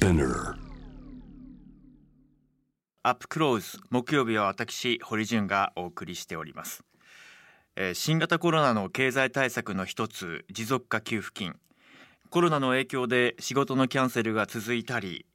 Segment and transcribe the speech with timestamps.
[0.00, 0.54] Spinner.
[3.02, 6.82] アップクローズ木曜日は私堀潤がお送りしております、
[7.76, 11.54] え新型コロナの経済対策の一つ持続化給付金。
[12.30, 15.26] コロナの影響で仕事のキャンセルが続いたり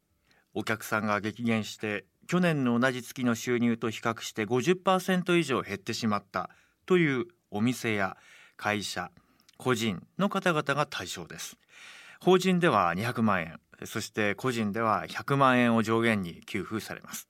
[0.55, 6.49] お客さんが激減して去年の同じ月の収入と比較して50%以上減ってしまった
[6.87, 8.17] というお店や
[8.57, 9.11] 会社
[9.57, 11.55] 個人の方々が対象です。
[12.19, 13.59] 法人では200万円。
[13.83, 17.27] そして個人では100万円を上限に給付されます。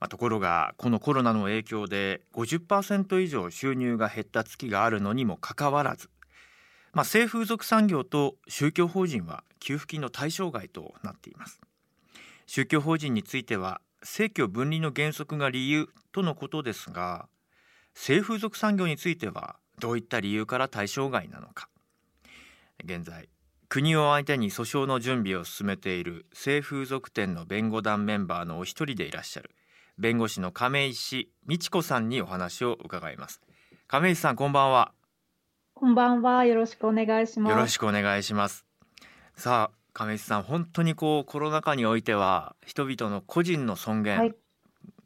[0.00, 6.08] まあところがこのコロナの影響で50%以上収入が減った月があるのにもかかわらず、
[6.92, 11.60] まあ、性風俗産業と宗教法人は給付金の対象外となっています。
[12.46, 17.28] 宗教法人については政教分離の原則が理由とのことですが
[17.94, 21.68] 性風俗産業についてはどういった理由から対象外なのか。
[22.84, 23.28] 現在
[23.70, 29.50] 国を相手に訴訟の準備を進めている性風俗店の弁護団メンバーのお一人でいらっしゃる。
[29.98, 33.42] 弁護士の亀石美智子さんにお話を伺います。
[33.86, 34.92] 亀石さんこんばんは。
[35.74, 36.46] こんばんは。
[36.46, 37.52] よろしくお願いします。
[37.52, 38.64] よろしくお願いします。
[39.34, 44.34] さあ亀石さん本当にこうコロナ禍においては人々の個人の尊厳、はい。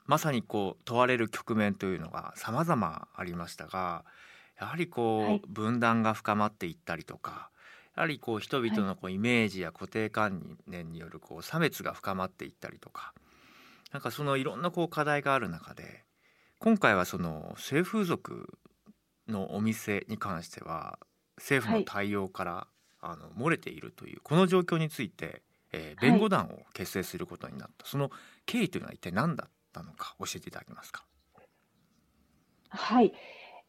[0.06, 4.04] まさにこう問われる局面というのが様々ありましたが
[4.60, 5.42] やはりこう、はい。
[5.48, 7.50] 分断が深まっていったりとか
[7.96, 13.12] やはりこう人々のこうイメージや固定観念によるこう差別が深まっていったりとか
[13.92, 16.04] なんかそのいろんなこう課題がある中で
[16.58, 18.48] 今回はその性風俗
[19.28, 20.98] のお店に関しては
[21.38, 22.66] 政府の対応から、
[23.00, 28.10] あの漏れているというこの状況について、えー弁護団を結成することになった、その
[28.46, 31.04] 経緯というのは一体何だったのか教えていただけますか？
[32.70, 33.12] はい。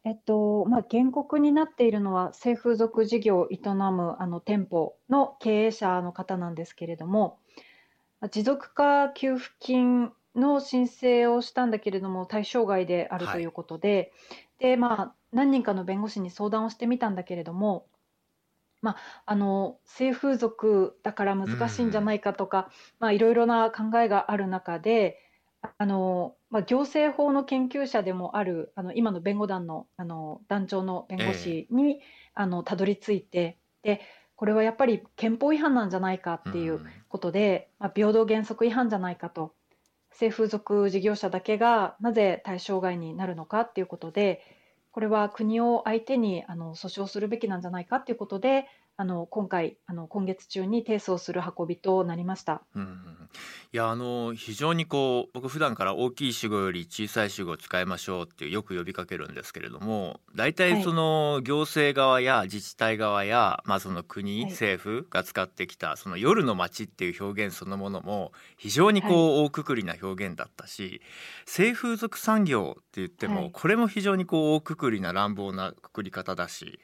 [0.04, 7.38] えっと、まあ、原告になっているのは、性風俗事業を営むあの店舗の経営者の方なんですけれども、
[8.20, 13.34] まあ持続化給付金の申請をしたんだけれども、対象外であるはい。
[13.36, 14.12] ということで、
[14.58, 17.86] で、まあ、何人かの弁護士に相談をしてみたんだけれども、
[18.82, 25.18] まあ、あの性風俗だから難しいんじゃないかとか、まあ、いろいろな考えがある中で、
[25.78, 32.00] あのまあ、行政法の研究者でもあるあの今の弁護団のあの団長の弁護士に、
[32.32, 34.00] あのたどり着いてで
[34.36, 36.86] これはやっぱり憲法違反なんじゃないかっていううん。
[37.08, 39.52] ことで、まあ、平等原則違反じゃないかと
[40.12, 44.40] 性風俗事業者だけがなぜ対象外になるのかっていうことで
[44.92, 48.66] これは国を相手にあの訴訟するべきなんじゃないかっていうことで
[48.96, 52.62] あの今回あの今月中に提訴をする運びとなりました。
[52.76, 53.00] うん
[53.72, 60.54] いやあの非常にこう僕普段から大きい主語より小さい主語を使いましょうっていうよく呼びかけるんですけれども大はい。
[60.54, 64.50] 体その行政側や自治体側や、まあ、その国、はい。
[64.52, 71.02] 政府が使ってきたその夜の街っていう表現そのものも非常にこう大くくりな表現だったし
[71.44, 73.50] 性風俗産業って言っても、はい。
[73.52, 76.78] これも非常にこう大くくりな乱暴なくくり方だし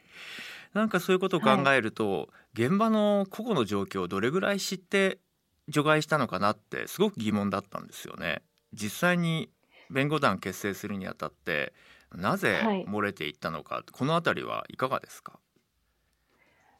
[0.73, 5.19] なんかそういうことを考えると、現場の個々の状況をどれぐらい知って
[5.67, 8.41] 除外したのかなってすごく疑問だったんですよね。
[8.73, 9.51] 実際に
[9.89, 11.73] 弁護団結成するにあたって
[12.13, 15.39] なぜはい漏れていったのか、このあたりはいかがですか？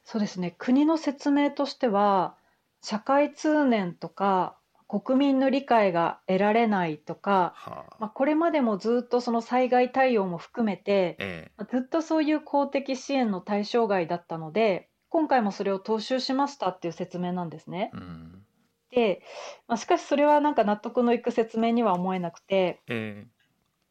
[0.04, 0.54] そうですね。
[0.58, 2.36] 国の説明としては、
[2.80, 4.58] 社会通念とか
[5.00, 17.90] 国民の理解が得られないとか、はあ、まあ、これまでもずっとその災害対応も含めて、えまあずっとそういう公的支援の対象外だったので、今回もそれを踏襲しましたっていう説明なんですね。
[17.94, 17.96] え。
[17.96, 18.46] うん、
[18.90, 19.22] で、
[19.66, 23.26] まあ、しかしそれはなんか納得のいく説明には思えなくて、え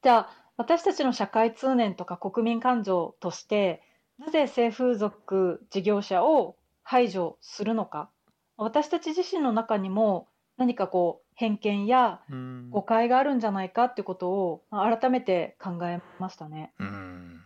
[0.04, 3.82] じゃあ私たちの社会通念とか国民感情として
[4.20, 8.12] なぜ性風俗事業者を排除するのか。
[8.58, 10.28] 私たち自身の中にも
[10.62, 12.22] 何かこう偏見や
[12.70, 16.72] 誤解があるんじゃないかってことをまあ改めて考えましたね。
[16.78, 17.42] うん。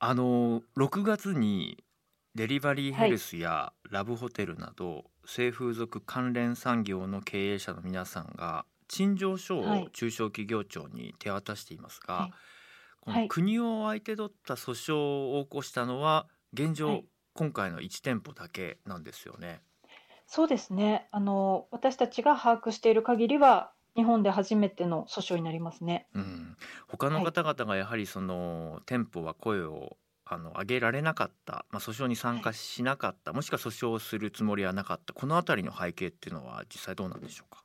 [0.00, 1.84] あの6月に
[2.34, 9.84] デリバリーヘルスやラブホテルなど、性風俗関連産業の経営者の皆さんが陳情書はい。
[9.84, 12.30] を中小企業庁に手渡していますが、はい。
[13.00, 13.28] このはい。
[13.28, 17.04] 国を相手取った訴訟を起こしたのは現状、はい。
[17.32, 19.60] 今回の1店舗だけなんですよね。
[20.34, 26.08] そうですねあの私たちが把握している限りは日本で初めての訴訟になりますね。
[26.12, 26.56] うん、
[26.88, 37.62] 他のはい方々がやはりその店舗は声をあの上げられなかった、まあ、訴訟に参加しなかった、もしくは訴訟をするつもりはなかったこのあたりの背景っていうのは実際どうなんでしょうか？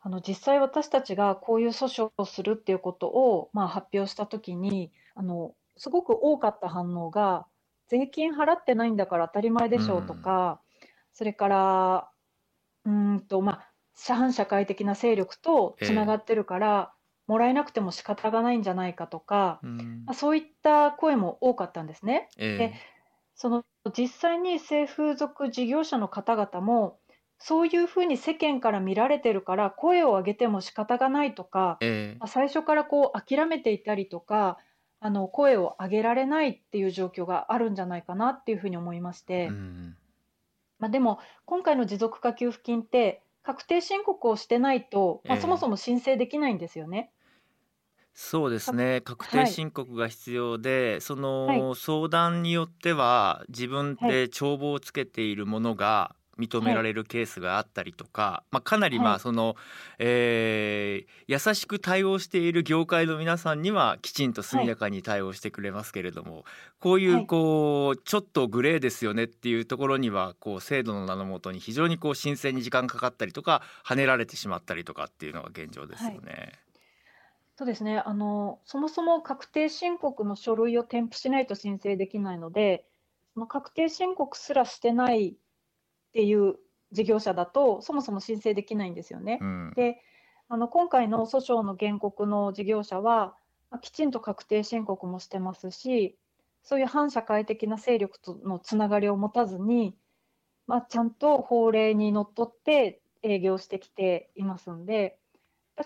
[0.00, 7.44] あの実際私たちがこういう訴訟をするっていうことを、まあ、発表したときにあのすごく多かった反応が
[7.88, 10.62] 税金払ってないんだから当たり前でしょうとか、
[11.12, 12.10] それから
[12.84, 13.72] うんと、まあ、
[14.14, 16.94] 反社会的な勢力とつながってるから、
[17.26, 22.28] もらえなくても仕方がないんじゃないかとか、うん、まあ、そういった声も多かったんですね。
[22.36, 22.74] えで
[23.36, 23.64] その
[23.96, 26.98] 実際に性風俗事業者の方々も
[27.38, 34.58] そういうふうに世間から見られてるから声を上げても仕方がないとか、えまあ、最初からこう諦めていたりとか
[34.98, 39.96] あの声を上げられないっていう状況があるんじゃないかなっていうふうに思いまして、うん、
[40.80, 47.12] まあ、でも今回の持続化給付金って確定申告をしてないと、まあ、そもそも申請できないんですよね。
[48.12, 49.00] そうですね。
[49.02, 59.56] 確定申告が必要で、はい、その相談によっては自分で帳簿をつけているものが認められるケースがあったりとか、はい、まあ、かなりまあその、はい、
[59.98, 66.44] えー、優しく対応している業界の皆さんにはきちんと速やかに対応してくれますけれども、はい、
[66.80, 76.52] こういうこうちょっとグレーですよねっていうところにはこう制度の名のもとに非常にこう申請に時間かかったりとか跳ねられてしまったりとかっていうのが現状ですよね。
[77.60, 77.98] そうですね。
[77.98, 82.86] あのそもそも確定申告の書類を添付しないと申請できないので
[83.34, 85.36] その確定申告すらしてない
[86.10, 86.56] っていう
[86.92, 89.38] 事業者だとそもそも申請できないんですよね。
[89.40, 90.02] うん、で
[90.48, 93.36] あの今回の訴訟の原告の事業者は、
[93.70, 96.16] まあ、きちんと確定申告もしてますし
[96.64, 99.96] そういう反社会的な勢力とのつながりを持たずに、
[100.66, 105.18] まあ、ちゃんと法令にのっとって営業してきていますんで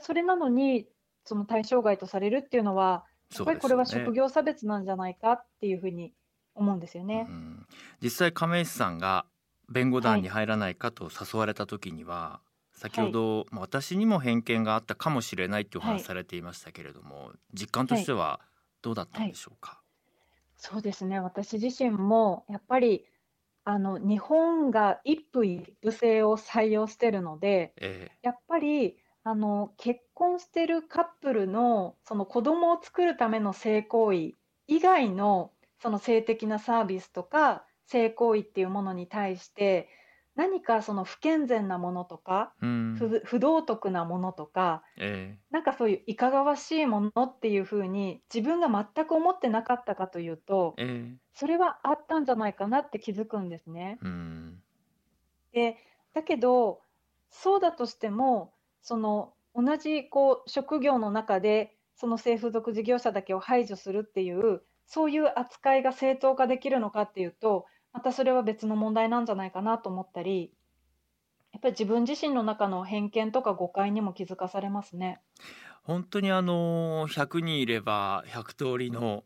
[0.00, 0.88] それなのに
[1.25, 3.05] その対象外とされるっていうのは
[3.37, 6.15] やっぱりこれは職業差別なんじゃないかっていうふうに
[6.55, 7.27] 思うんですよね。
[7.29, 7.67] うん、
[8.00, 9.27] 実際亀石さんが
[9.69, 12.41] 弁護団に入らないかと誘われた時には、は
[12.77, 18.41] い、先ほど、はい、私にも偏見があったかもしれないってお話されていましたけれども、はい、実感としては
[18.83, 19.81] どうだったんでしょうか、
[20.57, 21.21] そうですね。
[21.21, 23.05] 私自身もやっぱり
[23.65, 28.11] あの日本が一夫一夫制を採用してるので、え。
[28.23, 34.35] やっぱりあの結婚してるカップルのその子供を作るための性行為
[34.67, 35.51] 以外の
[35.81, 39.89] その性的なサービスとか性行為っていうものに対して
[40.37, 53.99] 何かその不健全なものとか、うん、不不道徳なものとか、えなんかそういういかがわしいものっていうふうに自分が全く思ってなかったかというと、えそれはあったんじゃないかなって気づくんですね。
[54.03, 54.61] うん、
[55.53, 55.77] で
[56.15, 56.81] だけど
[57.31, 58.53] そうだとしても
[58.83, 70.52] その同じこう職業の中でその性風俗事業者だけを排除するっていうそういう扱いが正当化できるのかっていうとまたそれは別の問題なんじゃないかなと思ったり
[71.52, 75.20] やっぱり自分自身の中の偏見とか誤解にも気づかされますね。
[75.85, 79.23] 本当にあの100人いれば100通りの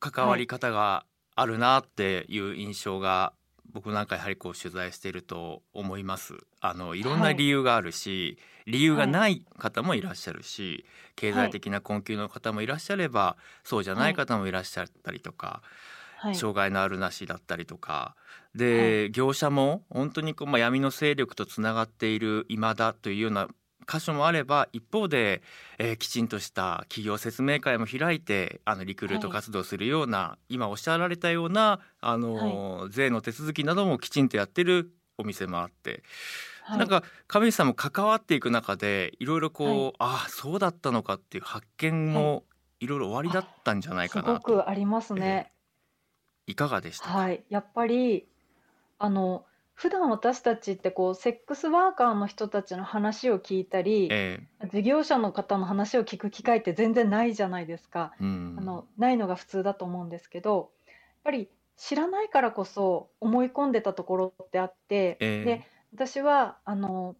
[0.00, 1.04] 関わり方が
[1.34, 3.34] あるなっていう印象が
[3.72, 6.34] 僕なんかやはりこう取材していると思います。
[6.60, 10.84] あのいろんな理由があるし、はい、理由がない方もいらっしゃるし、はい、
[11.16, 15.66] 経済的な困窮の方もいらっしゃれば、そうじゃない方もいらっしゃったりとか、はい、
[16.34, 18.16] 障害のあるなしだったりとか。
[18.54, 23.48] で、業者も本当にこう、まあ、闇の勢力とつながっている今だというような
[23.86, 25.42] 箇所もあれば一方で、
[25.78, 36.02] えー、きちんとした企業説明会も開いてあのリクルート活動するような、はい、今おっしゃられたようなあの、はい、税の手続きなどもきちんとやってるお店もあって。
[36.62, 42.42] はい、なんか上石さんも関わっていく中でいろいろこう、はい、ああそうだったのかっていう発見も
[42.80, 42.86] い。
[42.88, 45.55] ろいろ終わりだったんじゃないかなすごくありますね、えー、
[46.46, 47.44] いかがでしたはい。
[47.48, 48.26] やっぱり
[48.98, 54.40] あの普段私たちってこうセックスワーカーの人たちの話を聞いたり、え
[54.72, 58.14] 事業者の方の話を聞く機会って全然ないじゃないですか。
[58.18, 65.44] うん、あのないのが普通だと思うんですけど、やっぱり知らないからこそ思い込んでたところってあって、え。
[65.44, 67.14] で私はあの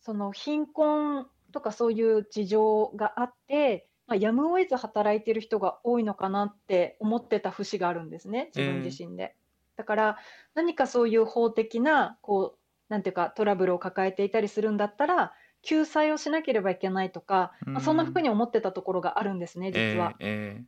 [0.00, 9.34] その貧困とかそういう事情があって、まあ、やむを得ず働いてる人が多いのかなって思ってた節があるんですね自分自身で。
[9.76, 10.18] だから
[10.54, 20.14] 何かそういう法的なこうなんていうかトラブルを抱えていたりするんだったら救済をしなければいけないとか、まあ、そんなふうに思ってたところがあるんですね実は。
[20.20, 20.64] えーえー、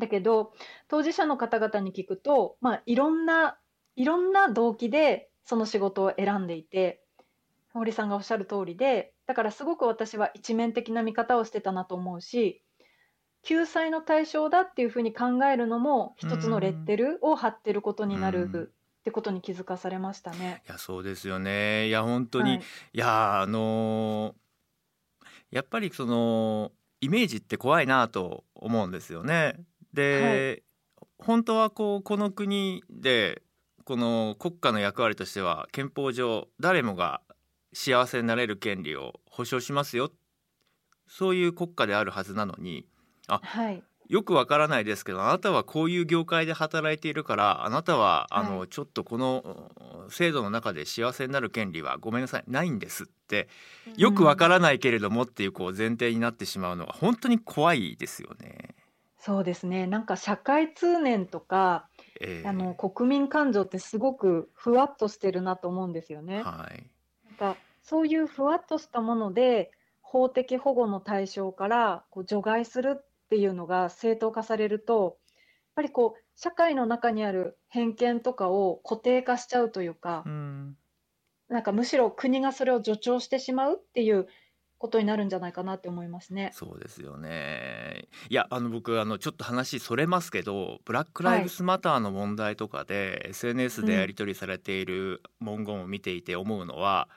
[0.00, 0.52] だけど
[0.88, 3.58] 当事者の方々に聞くと、まあ、いろんな
[3.94, 7.00] いろんな動機でその仕事を選んでいて
[7.72, 12.60] 堀さんがおっしゃる通りでだからすごく私は一面的な見方をしてたなと思うし
[13.48, 20.62] 救済の対象だっていうふうに考えるのも一つのレッテルを貼ってることになるってことに気づかされましたね。
[20.68, 21.88] いやそうですよね。
[21.88, 29.54] いや本当に、はい、いやあのー、やっぱりそのイメージって怖いなと思うんですよね。
[29.94, 30.60] で、
[30.98, 33.40] はい、本当はこうこの国で
[33.84, 37.22] この国家の役割としては憲法上誰もが
[37.72, 40.12] 幸せになれる権利を保障しますよ。
[41.06, 42.86] そういう国家であるはずなのに
[43.28, 43.82] はい。
[44.08, 49.68] よくわからないですけどあなたはこういう業界で働いているからあなたはあの、はちょっとこの
[50.04, 53.48] うん制度の中で幸せになる権利はごめんなさいないんですって
[53.98, 58.74] よくわからないけれどもっていうこう前提になってしまうのは本当に怖いですよね。
[59.18, 59.86] そうですね。
[59.86, 61.88] なんか社会通念とか、
[62.20, 66.42] えーあの国民感情ってすごくふわっとしてるなと思うんですよね。
[66.42, 66.86] はい
[67.38, 69.70] なんかそういうふわっとしたもので
[70.00, 75.30] 法的保護の対象からこう除外するっていうのが正当化されると、や
[75.72, 80.78] っぱりこう社会の中にある偏見とかを固定化しちゃうというかう、ん。
[81.48, 84.28] なんかむしろ国がそれを助長してしまうっていう
[84.78, 86.50] ことになるんじゃないかなって思いますね。
[86.54, 88.08] そうですよね。
[88.30, 97.08] いやあの僕あのちょっと話それますけどブラック・ライブスマターの問題とかで、SNS でやり取りされている文言を見ていて思うのは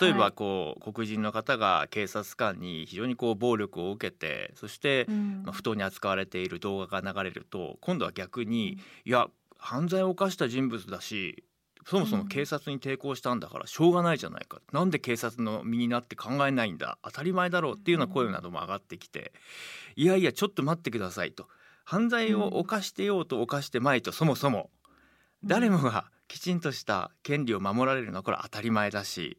[0.00, 0.32] 例えばはい。
[0.32, 5.42] こう、黒人の方が警察官に非常にこう暴力を受けてそして、うん。
[5.44, 9.26] まあ、不当に扱われている動画が流れると今度は逆にいや
[9.58, 11.44] 犯罪を犯した人物だし
[11.86, 16.98] そもそも警察に抵抗したんだからしょうがないじゃないか、なんで警察の身になって考えないんだ。
[17.02, 19.32] 当たり前だろうっていうような声なども上がってきて、
[19.96, 21.48] いやいやちょっと待ってくださいと。
[21.84, 24.70] 犯罪を犯してようと犯してまいとそもそも
[25.44, 29.38] 誰もがきちんとした権利を守られるのはこれは当たり前だし、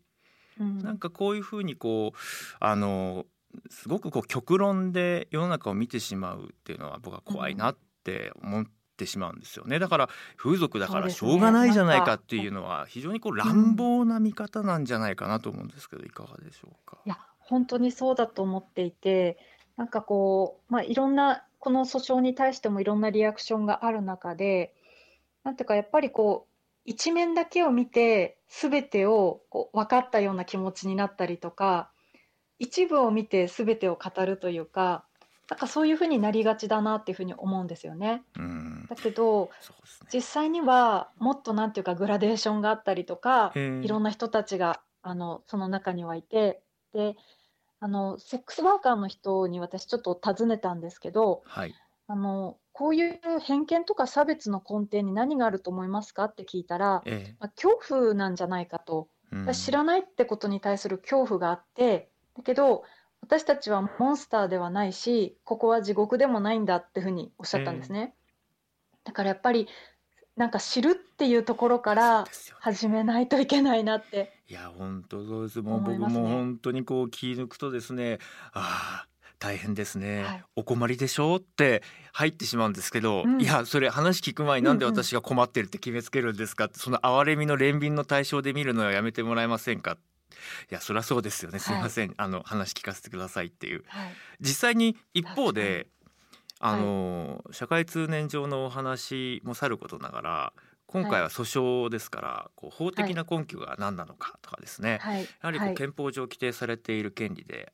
[0.60, 0.80] うん。
[0.80, 2.18] なんかこういうふうにこう
[2.60, 3.26] あの
[3.70, 8.72] すごくこう極論で世の中を見てしまうっていうのは僕は怖いなって思って
[9.06, 9.80] しまうんですよね。
[9.80, 16.98] だから風俗だからしょうがないじゃないかっていうのは非常にこう乱暴な見方なんじゃないかなと思うんですけどいかがでしょうか？
[17.06, 17.10] い。
[17.10, 19.38] や、本当にそうだと思っていて、
[19.76, 24.76] なんかこう、まあ、いろんな、この訴訟に対してもいろんなリアクションがある中で、
[25.44, 26.54] なんていうか、やっぱりこう、
[26.86, 31.92] 一面だけを見て、すべてをこう分かったような気持ちになったりとか、
[32.60, 35.06] 一部を見てすべてを語るというか、
[35.50, 38.24] なんかそういうふうになりがちだなっていうふうに思うんですよね。
[38.38, 38.88] うん。
[38.90, 40.08] だけど、ね。
[40.14, 46.62] 実際にはもっとなんていうかグラデーションがあったりとか、いろんな人たちがあのその中にはいて、
[46.94, 47.16] で、
[47.80, 51.76] あのセックスワーカーの人に私ちょっと尋ねたんですけど、はい。
[52.08, 59.54] あのこういう偏見とか差別の根底に何があると思いますかって聞いたら、えまあ、恐怖なんじゃないかと、えうん。
[59.54, 62.84] 知らないってことに対する恐怖があって、だけど
[63.24, 68.13] 私たちはモンスターではないし、ここは地獄でもないんだっていうふうにおっしゃったんですね。
[69.06, 69.70] だからやっぱり
[70.36, 72.25] なんか知るっていうところから
[72.60, 74.34] 始めないといけないなって。
[74.50, 75.62] いや本当そうです。
[75.62, 78.20] もう僕も本当にこう気抜くとですね
[78.51, 79.08] ああ
[79.39, 80.44] 大変ですね、はい。
[80.58, 83.42] お困りでしょうって入ってしまうんですけど、うん。
[83.42, 84.98] いやそれ話聞く前になんでうんうん。
[84.98, 89.98] 私が困ってるって決めつけるんですかってその哀れみの憐憫の対象で見るのはやめてもらえませんか
[90.70, 91.60] いやそりゃそうですよね。
[91.60, 93.84] すいません、あの話聞かせてくださいっていう。
[93.88, 94.14] はい。
[94.40, 95.88] 実際に一方で
[96.60, 96.82] あはい。
[96.82, 100.54] の、社会通念上のお話もさることながら
[100.86, 105.24] 今回は訴訟ですから、こう法的な根拠が何なのかとかですね、はい。
[105.24, 105.74] やはりこはい。
[105.74, 107.74] う憲法上規定されている権利で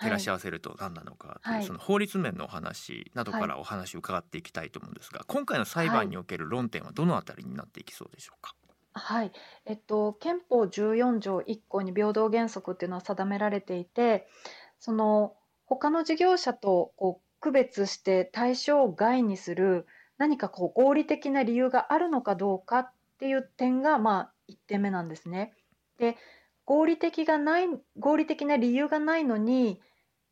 [0.00, 1.64] 照らし合わせると何なのかという、はい。
[1.64, 8.54] その法律面のお話などからお話を伺っていきたいと思うんですが、今回の裁判における論点はどのあたりになっていきそうでしょうか？
[8.98, 9.32] はい。
[9.64, 14.28] えっと、憲法14条1項に平等原則っていうのは定められていて、
[14.78, 15.34] その
[15.66, 19.86] 他の事業者とこう区別して対象外にする
[20.16, 25.54] 何かこう合理的な理由があるのかどうかっていう点がまあ1点目なんですね。
[25.98, 26.16] で、
[26.64, 29.80] 合理的がない、合理的な理由がないのに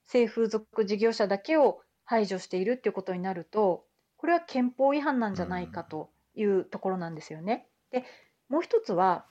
[0.06, 3.84] 性風俗事業者だけを排除しているっていうことになると、
[4.16, 7.68] これは憲法違反なんじゃないかというところなんですよね。
[7.90, 8.04] で、
[8.48, 9.26] もう一つは、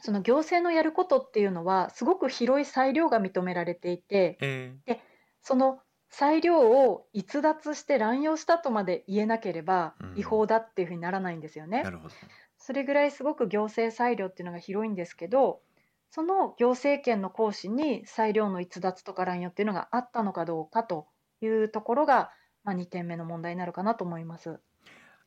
[0.00, 4.38] その行政のやることっていうのは、すごく広い裁量が認められていて、
[4.86, 5.00] え
[5.42, 11.80] その裁量を逸脱して乱用したとまで言えなければうん違法だっていうふうにならないんですよね。
[11.80, 12.14] ーなるほど。
[12.56, 15.62] それぐらいすごく行政裁量っていうのが広いんですけど、
[16.10, 21.06] その行政権の行使に裁量の逸脱とか乱用っていうのがあったのかどうかと
[21.40, 22.30] いうところが、
[22.64, 24.60] まあ、2点目の問題になるかなと思います。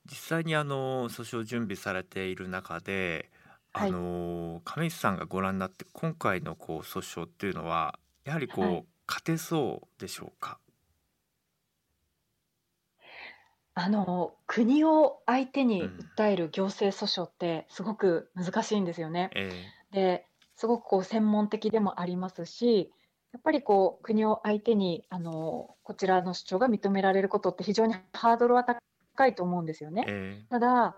[0.09, 3.29] 実際にあの訴訟準備されている中で、
[3.73, 10.57] あはいの上石さんがご覧になって今回のこう訴訟っていうのはやはりこう、はい勝てそうでしょうか？
[13.73, 19.29] あの国を相手にうん訴える行政訴訟ってすごく難しいんですよね。
[19.33, 19.51] え
[19.91, 22.93] ですごくこう専門的でもありますし
[23.33, 28.79] やっぱりこう国を相手にあのこちらの主張が認められることって非常にハードルは高
[29.27, 30.05] いと思うんですよーね。
[30.07, 30.95] えただ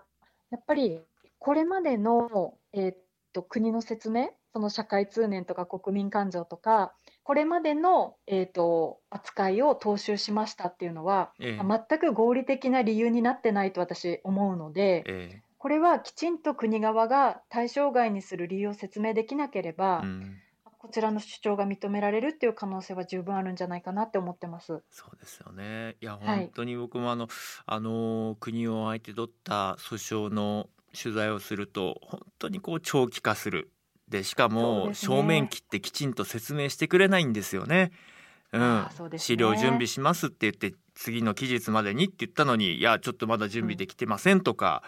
[0.50, 1.00] やっぱり
[1.38, 2.96] これまでの、えーっ
[3.34, 11.84] と、国の説明、その社会通念とか国民感情とか、これまでの、えー、と扱いを踏襲しましたっていうのは、ええ。
[11.88, 20.36] 全く合理的な理由になってないと私思うので、えこれはきちんと国側が対象外にする理由を説明できなければ、えうん
[20.84, 24.82] こちらの主張が認められるっていう可能性は十分あるんじゃないかなって思ってます。
[24.90, 25.96] そうですよね。
[26.02, 26.38] いやはい。
[26.40, 27.26] 本当に僕もあの、
[27.64, 33.70] あの国を相手取った訴訟の取材をすると本当にこう長期化する。
[34.10, 37.90] でしかも正面切ってきちんと説明してくれないんですよね。
[38.52, 38.86] うん。
[39.10, 39.18] ね。
[39.18, 44.82] 資料準備しますって言って次の期日までにって言ったのにいやちょっとまだ準備できてませんとか、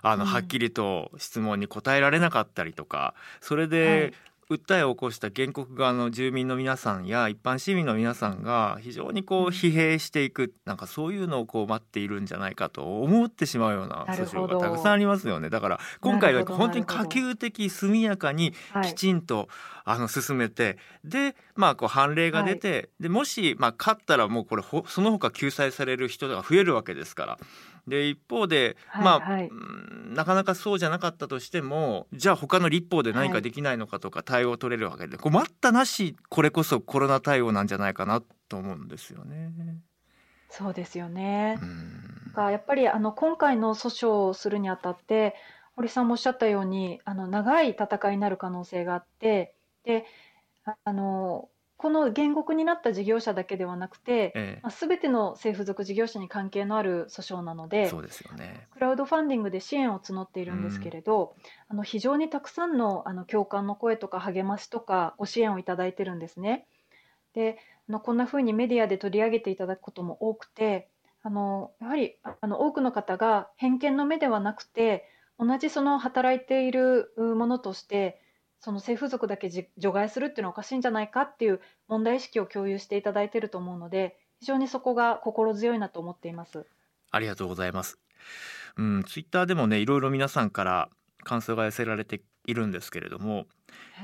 [0.00, 4.14] あのうんはっきりと質問に答えられなかったりとかそれで、
[4.50, 15.48] 訴えを起こした原告側の住民の皆さんや一般市民の皆さんが非常にこう疲弊していくなんかそういうのをこう待っているんじゃないかと思ってしまうような訴訟がたくさんありますよね。
[15.48, 18.88] だから今回は本当に可及的速やかにはい。
[18.88, 19.48] きちんと、
[19.84, 27.38] あの進めてでまあこう判例が出て、でもしまあ勝ったらもうこれほその他救済される人が増えるわけですから。
[27.86, 39.52] で一方で、はいまあ、はいうんなかなかそうじゃなかったとしてもじゃあ他の立法で何かはいできないのかとか対応を取れるわけで、こう待ったなしこれこそコロナ対応なんじゃないかなと思うんですよね。
[40.50, 41.58] そうですよね。
[41.62, 45.34] うんがやっぱりあの今回の訴訟をするにあたって
[45.76, 50.04] 堀さんもおっしゃったようにあの長い戦いになる可能性があってで
[50.64, 51.48] ああの
[51.82, 58.68] この原告になった事業者だけではなくて、えまあ、全ての政府属事業者に関係のある訴訟なのえ、でそうですよね。
[58.70, 61.34] クラウドファンディングで支援を募っているんですけれど、
[61.66, 66.68] あの非常にたくさんのあの共感の声とか励ましとかご支援をいただいてるんですね。
[67.34, 67.58] で
[67.88, 70.86] あのこんな風にメディアで取り上げていただくことも多くて
[71.24, 78.21] あのやはりああの多くの方が偏見の目ではなくて同じその働いているうものとして
[78.64, 86.64] その性風俗だけじ除外するっていうのはおかしいんじゃないかっていう問題意識を共有していただいていると思うので非常にそこが心強いなと思っています。
[87.10, 87.98] ありがとうございます。
[88.76, 90.88] うん、ツイッターでもねいろいろ皆さんから
[91.24, 93.46] 感想が寄せられているんですけれども、はい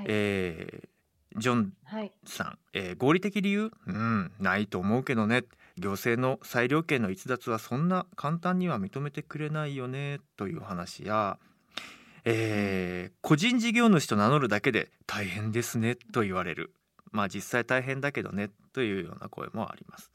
[0.09, 0.89] えー
[1.37, 3.71] ジョンはいさん、えー合理的理由？
[3.87, 5.45] うんないと思うけどね
[5.77, 11.39] 行政の裁量権の逸脱はそんな簡単には認めてくれないよねという話や、
[12.31, 16.73] えー個人事業主と名乗るだけで大変ですねと言われる
[17.11, 20.11] まあ実際大変だけどねというような声もあります。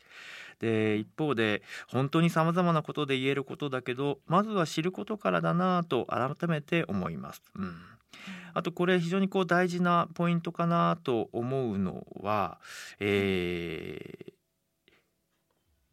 [0.60, 7.41] で一方で本当にさまざまなことで言えることだけどまずは知ることからだなと改めて思います。
[7.56, 7.76] うん
[8.54, 12.60] あとこれ非常にこう大事なポイントかなと思うのは、
[12.99, 14.34] えー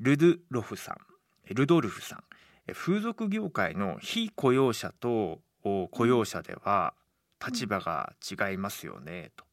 [0.01, 2.25] ルドロフさんルドルフさん
[2.67, 6.95] え風俗業界の非雇用者と雇用者では
[7.45, 9.45] 立場が違いますよねと。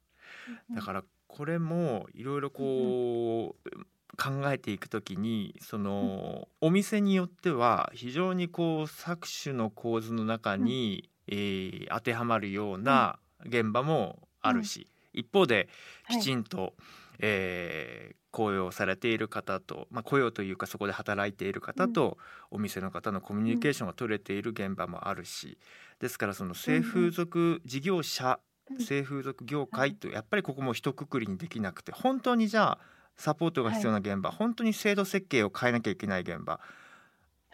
[0.76, 3.70] だからこれもいろいろこう
[4.18, 15.68] 考えていくときにそのお店によっては非常にこう搾取の構図の中に、えー当てはまるような現場もあるし、一方で
[16.10, 16.74] きちんと、
[17.20, 22.20] えー雇用されている方と、まあ、雇用というかそこで働いている方と、
[22.52, 25.58] お店の方のコミュニケーションが取れている現場もあるし
[26.00, 28.80] ですからその性風俗事業者、うん。
[28.80, 32.80] 性風俗業界とやっぱりここも一括りにできなくて本当にじゃあ
[33.16, 36.60] サポートが必要な現場、本当に制度設計を変えなきゃいけない現場、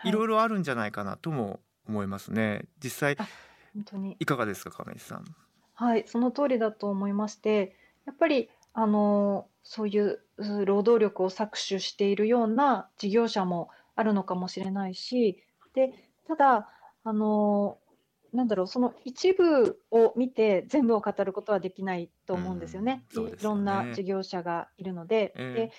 [0.03, 2.65] い、ろいろろあるんじゃないかなとも思いますね。
[2.83, 3.27] 実際あ
[3.73, 4.17] 本当に。
[4.19, 5.23] いかがですか亀井さん？
[5.75, 15.43] はい、その通りだと思いまして、やっぱりあのそういうう労働力を搾取しているような事業者もあるのかもしれないし、
[15.73, 15.93] で、
[16.27, 16.69] ただ
[17.03, 17.79] あの
[18.31, 23.05] なんだろう、その一部を見て全部を語ることはできないと思うんですよね。
[23.13, 25.71] うんそうですいろんな事業者がいるので、ええで、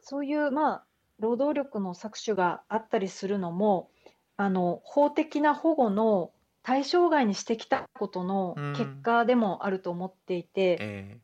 [0.00, 0.86] そういうまあ
[1.18, 3.90] 労働力の搾取があったりするのも、
[4.36, 8.72] あの法的な保護の対象外にしてきたことのうん。
[8.72, 11.20] 結果でもあると思っていて、やっえ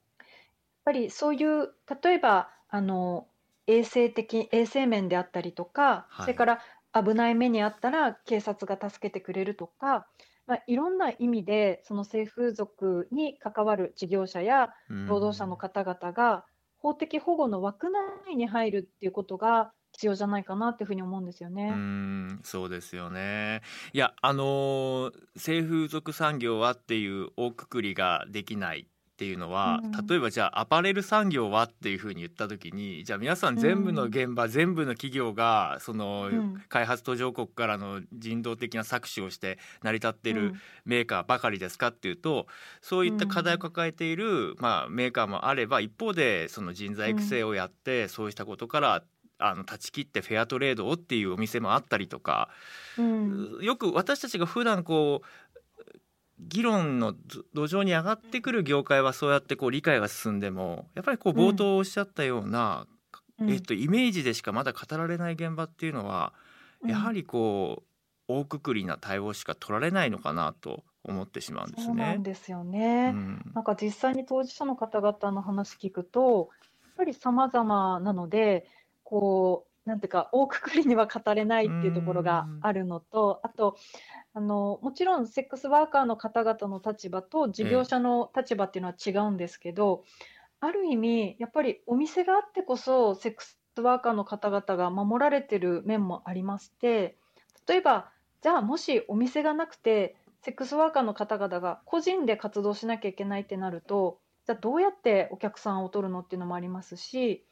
[0.84, 3.28] ぱりそういう例えばあの
[3.66, 6.24] 衛生的衛生面であったりとか、はい。
[6.24, 6.60] それから
[6.92, 10.08] 危ない目にあったら警察が助けてくれるとか、
[10.46, 16.44] まあ、いろんな意味でその性風俗に関わる事業者やー労働者の方々が
[16.78, 17.88] 法的保護の枠
[18.26, 21.70] 内に入るっていうことが必要じゃないかなっていうふうに思うんですようね。
[21.72, 23.62] んそうですよね。
[23.92, 28.89] いやあのー性風俗産業はっていう大くくりができない
[29.20, 30.06] っっていうのうはん。
[30.08, 34.06] 例えばじゃあアパレル産業はっていうふうに言った時にじゃあ皆さんう全部のん。
[34.06, 36.64] 現場全部の企業がそのうん。
[36.68, 40.62] 開発途上国からの人道的な搾取をして成り立っていうるん。
[40.86, 42.46] メーカーばかりですかっていうと
[42.80, 43.58] そうういった課題をん。
[43.58, 47.22] 抱えている、まあ、メーカーもあれば一方でその人材育うん。
[47.22, 49.04] 成をやってそうしたことから
[49.42, 52.50] あの断ち切ってフェアトレードをっていうお店もあったりとか
[52.96, 53.56] うん。
[53.58, 55.26] うよく私たちが普段こう
[56.48, 57.18] 議論のど
[57.54, 61.56] 土壌に上がってくる業界はそうやってこう理解が進んでもやっぱりこう冒うん。
[61.56, 62.86] 頭おっしゃったような、
[63.38, 63.50] うん。
[63.50, 66.32] えっと、イメージでしかまだ語られない現場っていうのは
[66.82, 66.90] うん。
[66.90, 67.82] やはりこ
[68.28, 72.22] う大くくりな対応しか取られないのかなと思ってしまうんですそうなんね。
[72.22, 73.12] ですようね。
[73.12, 76.48] ん、なんか実際に当事者の方々の話聞くと、
[76.84, 78.66] やっぱり様々なので、
[79.02, 82.60] こう、なんていうか、大くくりには語れなういっていうところがん。
[82.60, 83.76] あるのと、あと、
[84.34, 90.04] あの、もちろんセックスワーカーの方々の立場と事業ええ者の立場っていうのは違うんですけど、
[90.60, 97.18] ある意味、やっぱりお店があってこそ、セックスワーカーの方々が守られてる面もありまして、
[97.68, 107.46] 例えば、じゃあもしお店がなくて、セックスワーカーの方々が個人で活動しなきゃいけないってなると、じゃあどうやってお客さんを取るのっていうのもありますし、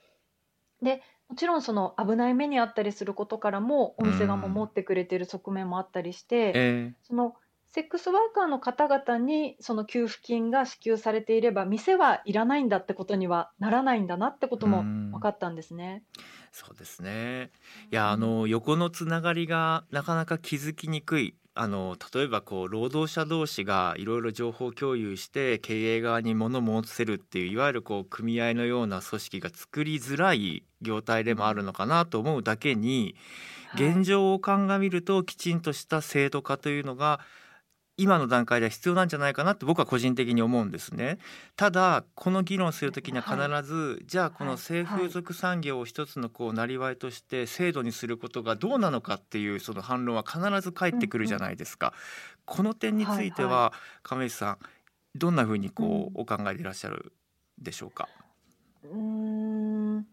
[0.82, 6.62] で、もちろんその危ない目にあったりすることからもおう店が守んってくれてる側面もあったりして、
[6.92, 7.34] えその
[7.68, 16.04] セックスワーカーの方々にその給付金が支給されていれば、店はいらないんだってことにはならないんだなってこうとも分かんったんですね。
[16.52, 17.50] そうですね。
[17.90, 18.16] いうやあん。
[18.16, 21.36] の横のつながりがなかなか気づきにくい。
[21.60, 31.42] あの例えばこう労働者同士がいろいろ情報共有して経営側に物申せるっていういわゆるこう組合のような組織が作りづらい業態でうん。
[31.42, 33.16] もあるのかなと思うだけに
[33.66, 33.92] はい。
[33.92, 37.20] 現状を鑑みるときちんとした制度化というのが
[37.98, 41.18] 今の段階では必要なんじゃないかなって僕は個人的に思うんですね。
[41.56, 43.48] ただこの議論するときにははい。
[43.60, 44.58] 必ずじゃあこのはい。
[44.58, 44.98] 性はい。
[45.00, 51.48] 風俗産業を一つのこうなりわいとして制度にすることがどうなのかっていうその反論は必ず返ってくるじゃうんうん。
[51.48, 51.92] ないですか。
[52.46, 53.28] この点につはいはい。
[53.28, 54.58] いては亀石さん
[55.16, 55.70] どんなふうにう。
[55.70, 57.12] こうんお考えでいらっしゃる
[57.58, 58.08] でしょうか？
[58.84, 58.98] うー
[59.98, 60.06] ん。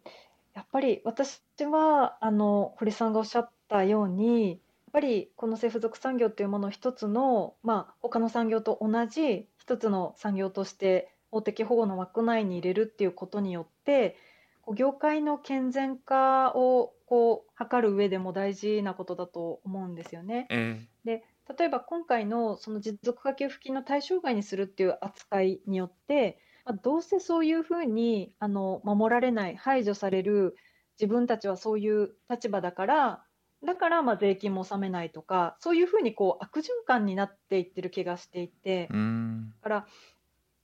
[0.53, 4.61] やっぱり私は、あの、堀さんがおっしゃったように、
[4.95, 14.15] ぱりこの性風俗産業っていうものを一つの、まあ、他の産業と同じ一つの産業として法的保護の枠内に入れるっていうことによって、
[14.61, 20.47] こう業界の健全化をこう図る上でも大事なことだと思うんですよね。
[20.49, 21.25] えで、
[21.59, 30.55] 例えば今回のその持続化給付金の対象外にするっていう扱いによって、まあ、どうせそういうふうにあの守られない、排除される
[30.97, 33.24] 自分たちはそういう立場だから、
[33.65, 39.87] だからまあ税金も納めないとか、そういうふうにこう悪循環になっていってる気がしていて、だから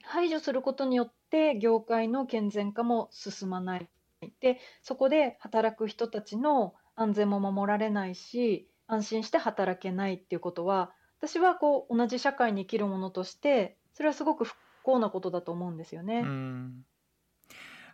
[0.04, 3.90] 排除することによって業界の健全化も進まない。
[4.40, 16.22] で、そこで働く人たちの安全も守られないし、安心して働けないっていうことは、私はこう同じ社会に生きるものとして、それはすごく不幸なことだと思うんですよね。
[16.22, 16.86] ん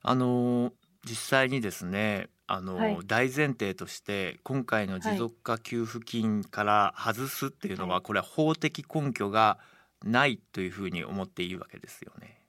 [0.02, 0.72] あの
[1.04, 2.96] 実際にですねあはい。
[2.96, 5.18] の大前提として今回の持はい。
[5.18, 7.92] 続化給付金から外すっていうのはい。
[7.96, 9.60] はこれは法的根拠が
[10.04, 12.42] ないというふうに思っていいわけですよね。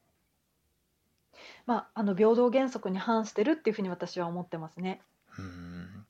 [1.67, 5.01] まあ、あの平等原則に反してるっていうふうに私は思ってますね。
[5.39, 6.07] うーん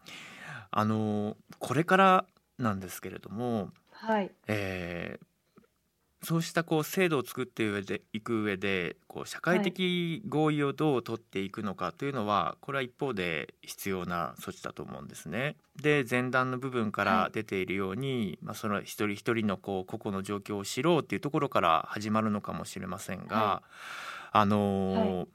[0.70, 2.26] あのこれから
[2.58, 4.30] なんですけれども、はい。
[4.48, 5.27] えー
[6.22, 9.78] そうしたこう制度を作っていく上でいく上でこう社会はい。
[9.78, 15.56] 的合意をどう取っていくのかというのはこれは一方で必要な措置だと思うんですね。
[15.80, 17.28] で前段の部分かはい。
[17.28, 23.54] ら出ているように、まあ、その一人一人のこう個々の状況を知ろうっていうところから始まるのかもしれませんはい。
[23.54, 23.62] が
[24.32, 24.44] あ
[24.88, 25.20] はい。
[25.20, 25.28] のー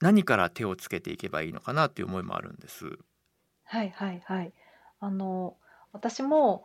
[0.00, 2.98] 何から手をつけていけばいいのかなという思いもあるんです。
[3.64, 4.52] はいはいはい。
[4.98, 5.56] あの、
[5.92, 6.64] 私も、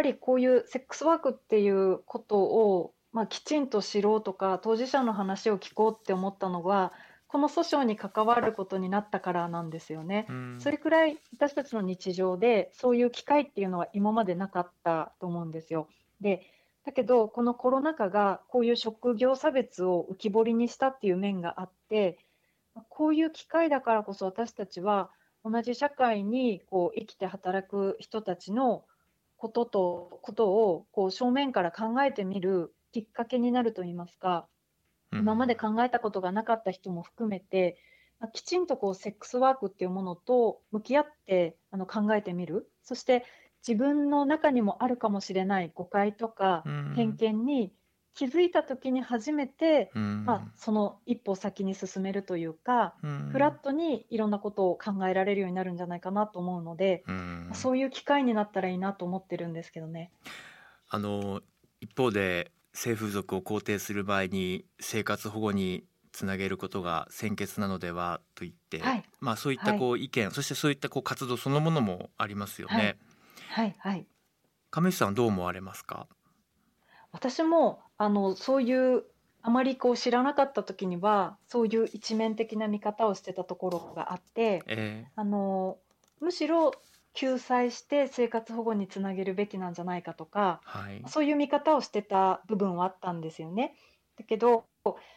[0.00, 6.94] ぱりこういうセックスワークっていうことを、まあ、きちんと知ろうとか、当事者の話を聞こうって思ったのは、
[7.28, 10.26] この訴訟に関わることになったからなんですよね。
[10.30, 15.86] うんそれくらい私たちの日常でそういう機会っていうのは今までなかったと思うんですよ。
[16.20, 16.42] で、
[16.84, 22.18] だけどこのコロナ禍がこういう職業差別を浮き彫りにしたっていう面があって、
[22.88, 25.10] こういう機会だからこそ私たちは
[25.44, 28.84] 同じ社会にこう生きて働く人たちの
[29.40, 34.46] こととことをこう正面から考えてみるきっかけになるといいますか、
[35.12, 37.78] 今まで考えたことがなかった人も含めて、
[38.18, 42.70] まあきちんとこうセックスワークっていうものと向き合ってあの考えてみる。
[42.82, 43.24] そして
[43.66, 47.72] 自分の中にもあるかもしれない誤解とかうん偏見に
[48.14, 60.10] 気づいた時に初めて、うんまあ、その一歩先に進めるというか、うんフラットにいろんなことを考えられるようになるんじゃないかなと思うので、うんそういう機会になったらいいなと思ってるんですけどね。
[60.88, 61.40] あの
[61.80, 72.74] 一方で性風俗を肯定する場合に生活保護につなげることが先決なのではと言って、はいまあそういったこう意見、そしてそういったこう活動そのものもありますよね。
[72.74, 72.96] はい
[73.48, 74.06] はいはい。
[74.70, 76.06] 亀内さんはどう思われますか？
[77.12, 79.04] 私もあのそういう
[79.42, 85.78] あまりこう知らなかった時にはそういう一面的な見方をしてたところがあってえあの
[86.20, 86.72] むしろ
[87.14, 91.02] 救済して生活保護につなげるべきなんじゃないかとかーはい。
[91.08, 93.74] そういう見方をしてた部分はあったんですよね。
[94.16, 94.64] だけど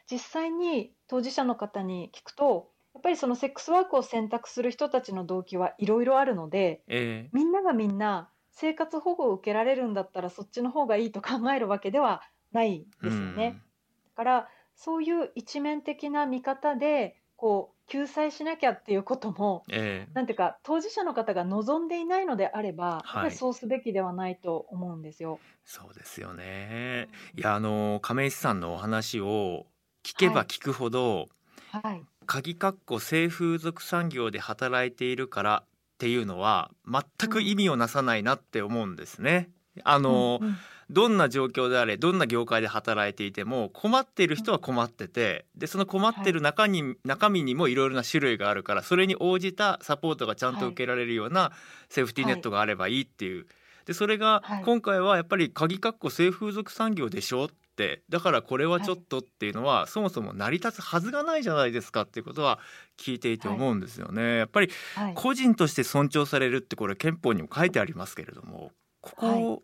[0.09, 13.59] 実際に当事者の方に聞くとやっぱりそのセックスワークを選択する人たちの動機はいろいろあるのでえみんながみんな生活保護を受けられるんだったらそっちの方がいいと考えるわけではないーですよね。
[14.05, 25.39] だからそういう一面的な見方でこう救済しなきゃっていうこともうんえーなんていうか当事者の方が望んでいないのであれば、やっぱはいりそうすべきではないと思うんですよ。
[25.65, 27.09] そうですよね。
[27.35, 29.65] いやあの亀石さんのお話を
[30.03, 31.29] 聞けば聞くほど、
[31.71, 35.63] はい、鍵括弧性風俗産業で働いているから
[36.03, 39.49] っていうのは全く意味をなさないなって思うんですね。
[39.85, 40.57] あの、うんうん。
[40.89, 51.53] どんな状況であれどんな業界で働いていても困っている人は困っててでその困ってる中に、中身にもいろいろな種類があるからそれに応じたサポートがちゃんと受けられるような
[51.87, 53.47] セーフティーネットがあればいいっていう。
[53.85, 54.63] でそれがはい。
[54.63, 62.59] 今回はやっぱり鍵括弧性風俗産業でしょってだからこれはちょっとっていうのは、そもそも成り立つはずがないじゃないですかっていうことは
[62.97, 64.37] 聞いていて思うんですよね。
[64.37, 69.63] やっぱりはい個人として尊重されるってこれ憲法にも書いてありますけれどもここを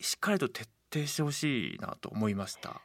[0.00, 2.80] しっかりと徹底してほしいなと思いました。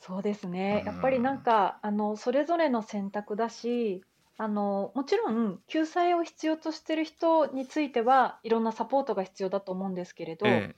[0.00, 0.82] そうですね。
[0.86, 4.02] うんやっぱりなんかあのそれぞれの選択だし、
[4.38, 10.74] あのもちろん救済を必要としている人についてはいろんなサポートが必要だと思うんですけれど、え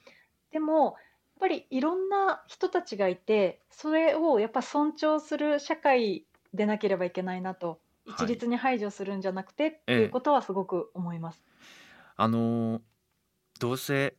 [0.51, 0.97] でも
[1.43, 6.25] ぱりいろんな人たちがいて、それをやっぱ尊重する社会
[6.55, 8.25] でなければいけないなと、はい。
[8.25, 11.45] 一律に排除するんじゃなくてってええいうことはすごく思います。
[12.17, 12.81] あの
[13.59, 14.15] どうせ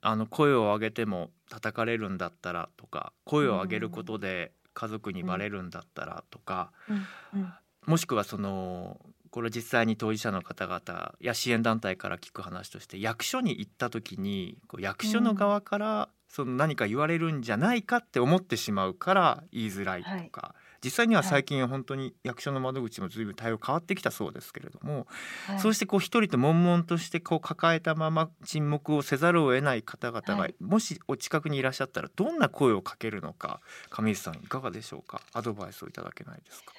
[0.00, 7.52] あの声を上げても叩かれるんだったらとか声を上げることで家族にバレるんだったらとか、うんうん。
[7.86, 25.06] もしくはそのこれ実際に当事者の方々や支援団体から聞く話として役所に行った時にこう役所の側からその何か言われるんじゃないかって思ってしまうから言いづらいとか、実際には最近本当に役所の窓口も随分対応変わってきたそうですけれども、
[25.46, 25.58] はい。
[25.58, 30.54] そうしてこう一人と悶々としてこう抱えたまま沈黙をせざるを得ない方々が、はい。
[30.60, 33.60] もしお近くにいらっしゃったらどんな声をかけるのか
[33.90, 35.22] 上石さんいかがでしょうか？
[35.32, 36.74] アドバイスをいただけないですか？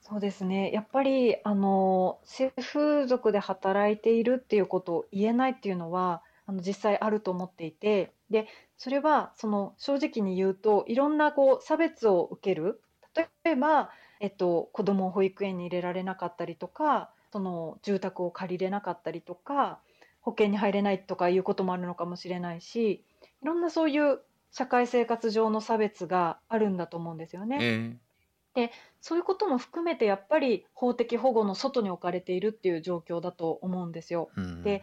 [0.00, 0.70] そうですね。
[0.70, 12.82] やっぱり、あの、性風俗で働いているっていうことを言えないっていうのは、あの、実際あると思っていて、で、それは、その、正直に言うと、いろんな、こう、差別を受ける。
[13.14, 19.82] 例えば、えっと、子供を保育園に入れられなかったりとか、その、住宅を借りれなかったりとか、
[20.20, 23.04] 保険に入れないとかいうこともあるのかもしれないし、
[23.42, 27.70] いろんなそういう社会生活上の差別があるんだと思うんですよね。
[28.56, 34.32] えそういうことも含めてやっぱり法的保護の外に置かれているっていう状況だと思うんですよ。
[34.36, 34.82] えうんで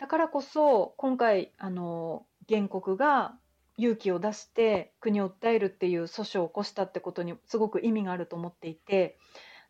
[0.00, 3.34] だからこそ今回あの原告が
[3.76, 9.18] 勇気を出して国を訴えるっていう訴訟を起こしたってことにすごく意味があると思っていて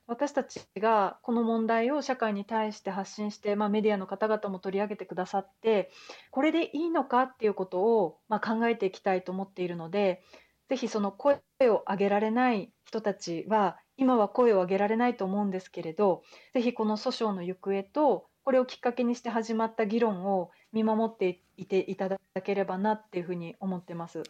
[0.06, 5.90] 私たちがこの問題を社会に対して発信して、まあ、メディアの方々も取り上げてくださって
[6.30, 10.22] これでいいのかっていうことを、まあ、考えていきたいと思っているので
[10.68, 16.22] ぜひその声を上げられない人たちは今は声を上げられないと思うんですけれど
[16.54, 24.22] ぜひこの訴訟の行方とこれをきっかけにして始まった議論を見守っていていただければなっていうふうに思ってます。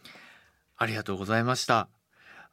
[0.77, 1.87] ありがとうございました。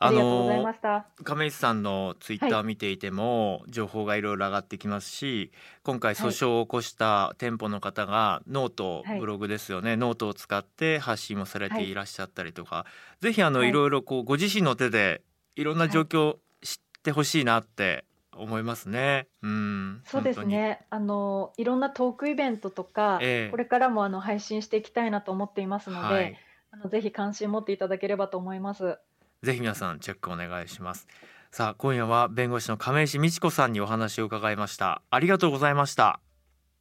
[0.00, 1.06] ありがとうございました。
[1.24, 5.50] 亀石さんのツイッターはを見ていても情報がいろいろ上がってきますし
[5.82, 9.96] 今回訴訟を起こした店舗の方が note、はいブログですよね。
[9.96, 12.86] ノートを使って発信もされていらっしゃったりとか、
[13.20, 13.70] ぜひあの、はい。
[13.70, 15.22] い、ろいろこうご自身の手で
[15.56, 18.04] いろんな状況を知ってほしいなって
[18.38, 19.28] 思いますね。
[19.42, 20.86] うん、そうですね。
[20.90, 26.36] あのいろんなトークイベントとか、ええこれからもあの配信していきたいなと思っていますので、はい
[26.70, 28.98] あのぜひ関心持っていただければと思います。
[29.42, 31.06] ぜひ皆さんチェックお願いします。
[31.50, 35.00] さあ今夜は弁護士の亀石美智子さんにお話を伺いました。
[35.10, 36.20] ありがとうございました。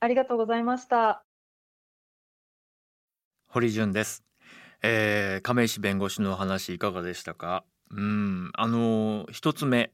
[0.02, 1.24] ありがとうございました。
[3.48, 4.26] 堀潤です
[4.84, 7.64] えー、亀石弁護士の話いかがでしたか？
[7.90, 9.94] うんあの一つ目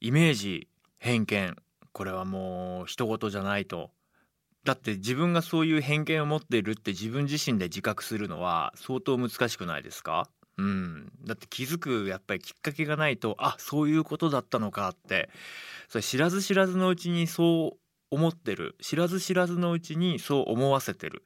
[0.00, 0.66] イメージ
[1.00, 1.56] 偏見。
[1.92, 3.90] これはもう一言じゃないと。
[4.64, 10.28] だって自分がそういう偏見を持っているって自分自身で自覚するのは相当難しくないですか？
[10.58, 15.30] うん、だって気づくやっぱりきっかけがないとあそういうことだったのかって。
[15.88, 17.78] それ知らず知らずのうちにそう
[18.10, 18.76] 思ってる。
[18.82, 21.24] 知らず知らずのうちにそう思わせてる。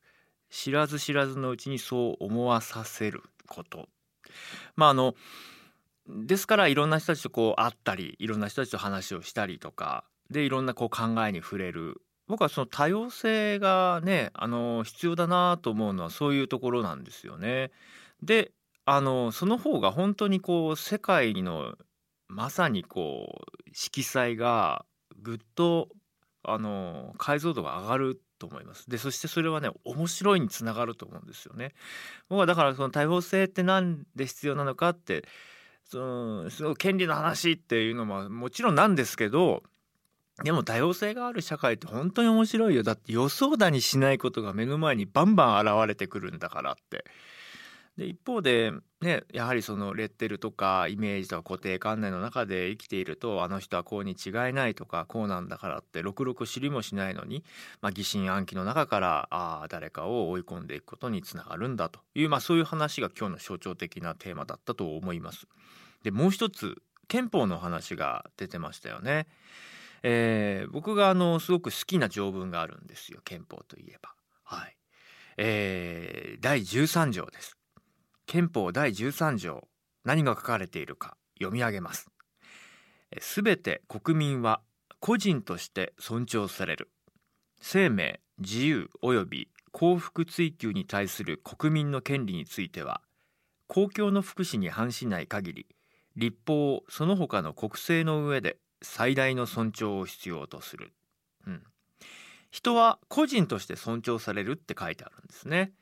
[0.51, 3.89] 知らず知らずのうちにそう思わさせること。
[4.77, 5.17] まああの
[6.07, 17.71] ですからいろんな人たちとこう会ったりいろんな人たちと話をしたりとかでいろんなこう考えに触れる僕はその多様性がねあの必要だなと思うのはそういうところなんですよね。
[18.23, 18.53] で
[18.87, 21.75] あのその方が本当にこう世界の
[22.29, 24.85] まさにこう色彩が
[25.21, 25.89] ぐっと
[26.43, 28.89] あの解像度が上がると思います。
[28.89, 31.75] でそしてそれはね面白いにつながると思うんですよね。
[32.29, 35.25] 僕はだからその多様性って何で必要なのかって
[35.85, 39.63] そのその権利の話っていうのももちろんなんですけど
[40.43, 42.83] でも多様性がある社会って本当に面白いよ。
[42.83, 47.05] だって予想だにしないことが目の前にバンバン現れてくるんだからって。
[47.97, 57.45] で一方で、ね、やはりそのレッテルとかイメージとか固定観念の中で生きているとあの人はこうに違いないとかこうなんだからってろくろく知りもしないのに、
[57.81, 65.47] まあ、疑心暗鬼の中からあ誰かを追い込んでいくことにつながるんだという、まあ、そういう話が今日の象徴的なテーマだったと思います。
[66.03, 69.29] でもう一つ憲法の話が出てましたよね。
[70.03, 74.15] えー、僕があのすごく好きな条文があるんですよ憲法といえば。
[74.43, 74.77] はい
[75.37, 77.57] えー、第13条です。
[78.27, 79.69] 憲法第13条
[80.05, 82.11] 何が書かれているか読み上げます。
[83.21, 84.61] すべて国民は
[85.01, 86.91] 個人として尊重される。
[87.61, 93.01] 生命自由及び幸福追求に対する国民の権利については
[93.67, 95.67] 公共の福祉に反しない限り
[96.17, 100.93] 立法その他の国政の上で最大の尊重を必要とする、
[101.47, 101.63] うん、
[102.51, 105.73] 人は個人として尊重されるって書いてあるんですね。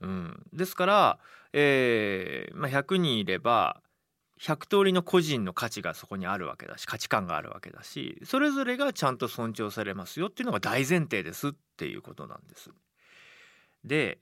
[0.00, 1.18] うん、ですから、
[1.52, 3.80] えーまあ、100人いれば
[4.40, 12.70] 100通りの個人の価値がそこにあるわけだし価値観があるわけだしそれぞれがちゃんと尊重されますよっていうのが大前提ですっていうことなんです。
[13.84, 14.18] で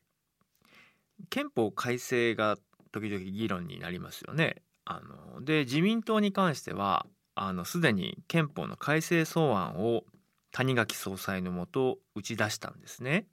[1.30, 2.56] 憲法改正が
[2.92, 4.62] 時々議論になりますよね。
[4.84, 5.00] あ
[5.34, 10.04] ので自民党に関してはあのすでに憲法の改正草案を
[10.52, 13.26] 谷垣総裁のもと打ち出したんですね。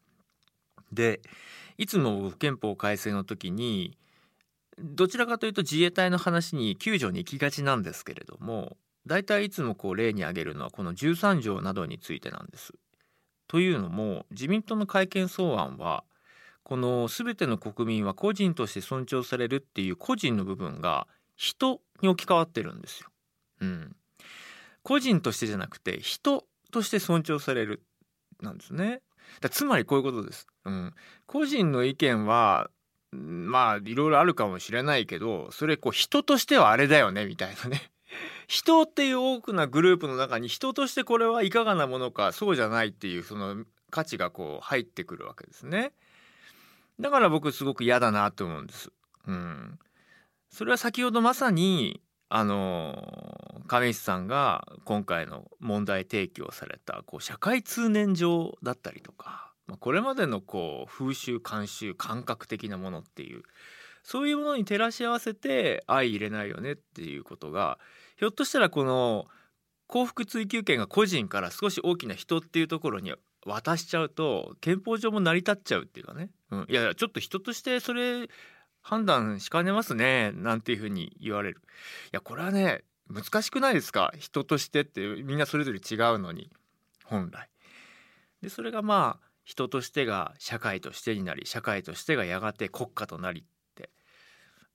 [0.92, 1.22] で
[1.78, 3.98] いつも憲法改正の時に
[4.80, 12.74] どちらかというと自衛隊の話に救助に行きがちなんですけれども大体いつもこう例に挙げるのはこの13条などについてなんです。
[13.48, 16.04] というのも自民党の改憲草案は
[16.64, 23.10] この全ての国民は個人として尊重されるっていう個人の部分が人に置き換わってるんですよ。
[23.62, 23.96] うん、
[24.82, 27.84] 個人としてじゃなくて人として尊重される
[28.42, 29.02] なんですね。
[29.42, 30.48] だつまりこういうことです。
[30.66, 30.94] うん、
[31.26, 32.70] 個人の意見は
[33.12, 37.92] まあいろいろあるかもしれないけどそれこう人としてはあれだよねみたいなね。
[38.48, 45.94] 人っていう多くなグループの中に人としてこれはいかがなものかそうじゃないっていうその価値がこう入ってくるわけですね。
[47.00, 48.92] だから僕すごく嫌だなと思うんです。
[49.28, 49.80] うん、
[50.50, 53.33] それは先ほどまさにあの
[53.68, 63.44] 亀石さんが今回の問題提起をされたこう社会通念上だったりとか、まあ、これまでのこう風習慣習感覚的なものっていう
[64.04, 67.80] そういうものに照らし合わせて相入れないよねっていうことが
[68.18, 69.28] ひょっとしたらこの
[69.88, 73.14] 幸福追求権が個人から少し大きな人っていうところに
[73.46, 78.28] 渡しちゃうと憲法上も成り立っちゃうっていうかね、うん、いやちょっと人としてそれ
[78.82, 81.62] 判断しかねますねなんていうふうに言われる。
[81.62, 84.14] いやこれはね難しくないですか？
[84.18, 86.50] 人としてってみんなそれぞれ違うのに。
[87.04, 87.50] 本来。
[88.42, 93.44] でそれがまあ人としてが社会としてになり社会としてがやがて国家となりっ
[93.76, 93.90] て。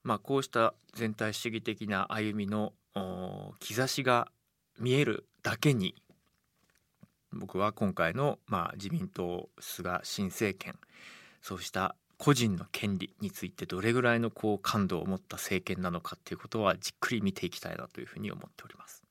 [0.02, 2.72] まあこうした全体主義的な歩みの
[3.60, 4.30] 兆しが
[4.78, 5.94] 見えるだけに
[7.32, 10.78] 僕は今回の、まあ、自民党菅新政権
[11.42, 19.07] そうした個人の権利についてどれぐらいのこう感度を持った政権なのかっていうことはじっくり見ていきたいなというふうに思っております。